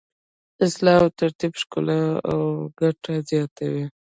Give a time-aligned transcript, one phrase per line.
[0.65, 1.99] اصلاح او ترتیب ښکلا
[2.31, 2.39] او
[2.79, 3.85] ګټه زیاتوي.